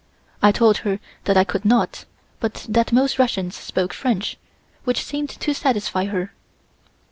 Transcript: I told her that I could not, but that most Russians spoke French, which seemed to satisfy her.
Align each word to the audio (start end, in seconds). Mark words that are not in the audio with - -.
I 0.41 0.51
told 0.51 0.77
her 0.77 0.99
that 1.25 1.37
I 1.37 1.43
could 1.43 1.63
not, 1.63 2.05
but 2.39 2.65
that 2.67 2.91
most 2.91 3.19
Russians 3.19 3.55
spoke 3.55 3.93
French, 3.93 4.37
which 4.83 5.05
seemed 5.05 5.29
to 5.29 5.53
satisfy 5.53 6.05
her. 6.05 6.33